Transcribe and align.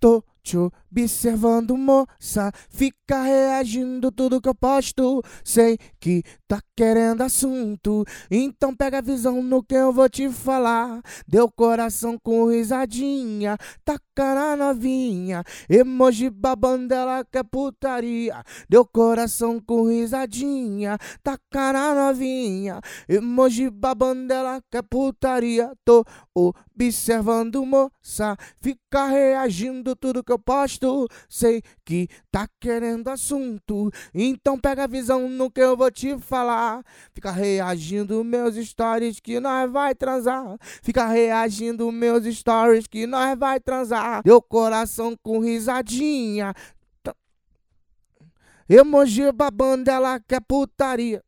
Tô 0.00 0.24
te 0.42 0.56
observando, 0.90 1.76
moça. 1.76 2.50
Fica 2.68 3.22
reagindo 3.22 4.10
tudo 4.10 4.40
que 4.40 4.48
eu 4.48 4.54
posto. 4.54 5.22
Sei 5.44 5.78
que 5.98 6.22
tá 6.48 6.60
querendo 6.76 7.22
assunto. 7.22 8.04
Então 8.30 8.74
pega 8.74 8.98
a 8.98 9.02
visão 9.02 9.42
no 9.42 9.62
que 9.62 9.74
eu 9.74 9.92
vou 9.92 10.08
te 10.08 10.28
falar. 10.28 11.00
Deu 11.26 11.50
coração 11.50 12.18
com 12.18 12.48
risadinha. 12.48 13.56
Taca 13.84 14.34
na 14.34 14.56
novinha. 14.56 15.44
Emoji 15.68 16.30
babando 16.30 16.92
ela 16.92 17.24
que 17.24 17.38
é 17.38 17.42
putaria. 17.42 18.42
Deu 18.68 18.84
coração 18.84 19.60
com 19.60 19.88
risadinha. 19.88 20.98
Taca 21.22 21.72
na 21.72 21.94
novinha. 21.94 22.80
Emoji 23.08 23.70
babando 23.70 24.32
ela 24.32 24.60
que 24.70 24.76
é 24.76 24.82
putaria. 24.82 25.72
Tô 25.84 26.04
observando, 26.34 27.64
moça. 27.64 28.36
Fica 28.60 29.06
reagindo 29.06 29.94
tudo 29.94 30.24
que 30.24 30.29
eu 30.32 30.38
posto. 30.38 31.08
Sei 31.28 31.62
que 31.84 32.08
tá 32.30 32.48
querendo 32.60 33.08
assunto. 33.08 33.90
Então 34.14 34.58
pega 34.58 34.84
a 34.84 34.86
visão 34.86 35.28
no 35.28 35.50
que 35.50 35.60
eu 35.60 35.76
vou 35.76 35.90
te 35.90 36.18
falar. 36.18 36.84
Fica 37.12 37.30
reagindo 37.30 38.22
meus 38.24 38.56
stories 38.56 39.20
que 39.20 39.40
nós 39.40 39.70
vai 39.70 39.94
transar. 39.94 40.56
Fica 40.82 41.06
reagindo 41.06 41.90
meus 41.92 42.24
stories 42.24 42.86
que 42.86 43.06
nós 43.06 43.38
vai 43.38 43.60
transar. 43.60 44.22
Deu 44.22 44.40
coração 44.40 45.16
com 45.22 45.38
risadinha. 45.40 46.54
Emoji 48.68 49.32
babando 49.32 49.90
ela 49.90 50.20
que 50.20 50.34
é 50.34 50.40
putaria. 50.40 51.20